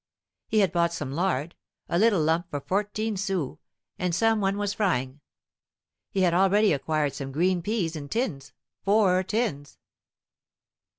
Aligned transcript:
He 0.47 0.61
had 0.61 0.71
bought 0.71 0.91
some 0.93 1.11
lard 1.11 1.53
a 1.87 1.99
little 1.99 2.21
lump 2.23 2.49
for 2.49 2.59
fourteen 2.59 3.15
sous 3.17 3.59
and 3.99 4.15
some 4.15 4.41
one 4.41 4.57
was 4.57 4.73
frying. 4.73 5.19
He 6.09 6.21
had 6.21 6.33
also 6.33 6.73
acquired 6.73 7.13
some 7.13 7.31
green 7.31 7.61
peas 7.61 7.95
in 7.95 8.09
tins, 8.09 8.51
four 8.81 9.21
tins. 9.21 9.77